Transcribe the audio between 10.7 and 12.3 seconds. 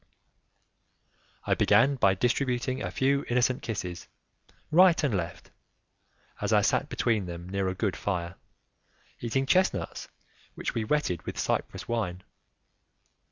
we wetted with Cyprus wine.